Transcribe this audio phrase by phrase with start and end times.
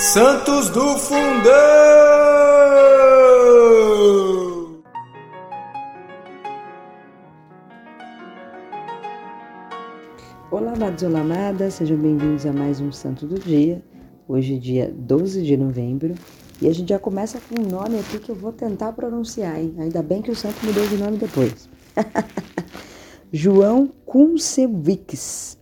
[0.00, 1.52] Santos do Fundão!
[10.50, 13.84] Olá, amados, olá, amadas, sejam bem-vindos a mais um Santo do Dia.
[14.26, 16.14] Hoje, dia 12 de novembro,
[16.62, 19.74] e a gente já começa com um nome aqui que eu vou tentar pronunciar, hein?
[19.78, 21.68] Ainda bem que o santo mudou de nome depois.
[23.30, 25.59] João Kuncevics.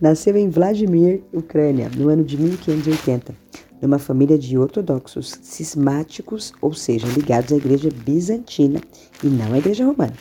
[0.00, 3.34] Nasceu em Vladimir, Ucrânia, no ano de 1580,
[3.80, 8.80] numa família de ortodoxos cismáticos, ou seja, ligados à igreja bizantina
[9.22, 10.14] e não à igreja romana.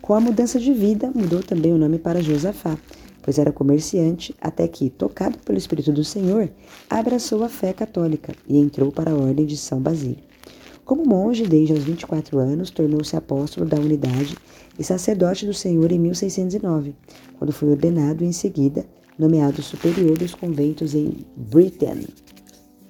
[0.00, 2.78] Com a mudança de vida, mudou também o nome para Josafá,
[3.22, 6.48] pois era comerciante, até que, tocado pelo Espírito do Senhor,
[6.88, 10.27] abraçou a fé católica e entrou para a Ordem de São Basílio.
[10.88, 14.34] Como monge desde os 24 anos, tornou-se apóstolo da unidade
[14.78, 16.94] e sacerdote do Senhor em 1609,
[17.38, 18.86] quando foi ordenado em seguida
[19.18, 22.06] nomeado superior dos conventos em Britain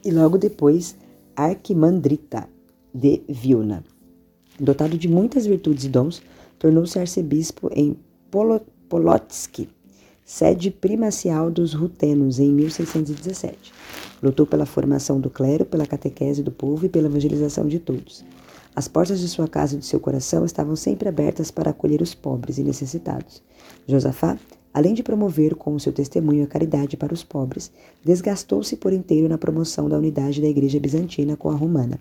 [0.04, 0.94] e logo depois
[1.34, 2.48] arquimandrita
[2.94, 3.82] de Vilna.
[4.60, 6.22] Dotado de muitas virtudes e dons,
[6.56, 7.98] tornou-se arcebispo em
[8.88, 9.66] Polotsk,
[10.24, 13.72] sede primacial dos rutenos em 1617.
[14.22, 18.24] Lutou pela formação do clero, pela catequese do povo e pela evangelização de todos.
[18.74, 22.14] As portas de sua casa e de seu coração estavam sempre abertas para acolher os
[22.14, 23.42] pobres e necessitados.
[23.86, 24.38] Josafá,
[24.72, 27.72] além de promover com o seu testemunho a caridade para os pobres,
[28.04, 31.98] desgastou-se por inteiro na promoção da unidade da Igreja Bizantina com a romana.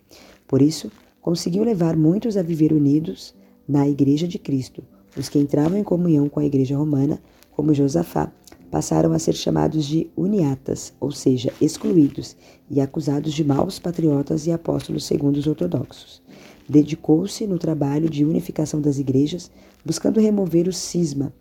[0.48, 3.34] Por isso, conseguiu levar muitos a viver unidos
[3.68, 4.84] na Igreja de Cristo.
[5.18, 7.20] Os que entravam em comunhão com a Igreja Romana
[7.52, 8.32] como Josafá,
[8.72, 12.36] passaram a ser chamados de uniatas, ou seja, excluídos,
[12.70, 16.22] e acusados de maus patriotas e apóstolos segundo os ortodoxos.
[16.68, 19.50] Dedicou-se no trabalho de unificação das igrejas,
[19.86, 21.34] buscando remover o cisma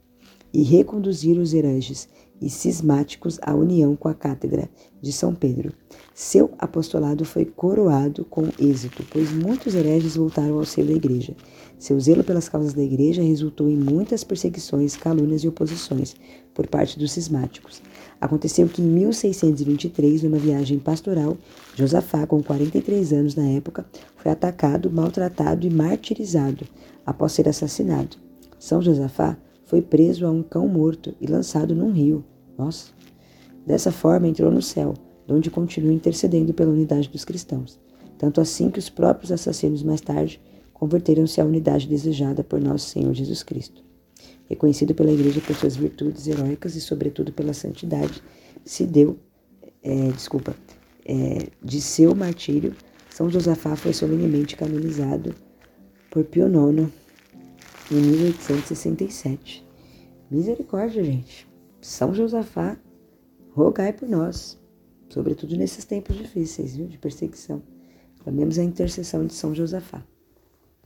[0.57, 2.09] e reconduzir os hereges
[2.41, 4.71] e cismáticos à união com a cátedra
[5.03, 5.71] de São Pedro.
[6.15, 11.37] Seu apostolado foi coroado com êxito, pois muitos hereges voltaram ao seio da igreja.
[11.79, 16.17] Seu zelo pelas causas da igreja resultou em muitas perseguições, calúnias e oposições
[16.55, 17.83] por parte dos cismáticos.
[18.19, 21.37] Aconteceu que em 1623, numa viagem pastoral,
[21.75, 23.85] Josafá, com 43 anos na época,
[24.17, 26.65] foi atacado, maltratado e martirizado
[27.05, 28.17] após ser assassinado.
[28.59, 32.25] São Josafá foi preso a um cão morto e lançado num rio.
[32.57, 32.91] Nossa!
[33.67, 34.95] Dessa forma entrou no céu,
[35.29, 37.79] onde continua intercedendo pela unidade dos cristãos.
[38.17, 40.41] Tanto assim que os próprios assassinos mais tarde
[40.73, 43.83] converteram-se à unidade desejada por nosso Senhor Jesus Cristo.
[44.49, 48.23] Reconhecido pela Igreja por suas virtudes heróicas e, sobretudo, pela santidade,
[48.65, 49.19] se deu,
[49.83, 50.55] é, desculpa,
[51.05, 52.73] é, de seu martírio,
[53.11, 55.35] São Josafá foi solenemente canonizado
[56.11, 56.89] por Pio IX
[57.91, 59.67] em 1867.
[60.31, 61.49] Misericórdia, gente.
[61.81, 62.77] São Josafá,
[63.53, 64.61] rogai por nós,
[65.09, 67.63] sobretudo nesses tempos difíceis, viu, de perseguição.
[68.23, 70.03] Clamemos a intercessão de São Josafá.